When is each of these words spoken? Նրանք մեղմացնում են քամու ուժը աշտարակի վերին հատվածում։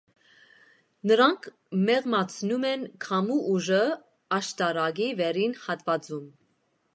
Նրանք 1.09 1.43
մեղմացնում 1.89 2.65
են 2.69 2.87
քամու 3.07 3.37
ուժը 3.57 3.83
աշտարակի 4.39 5.11
վերին 5.21 5.55
հատվածում։ 5.69 6.27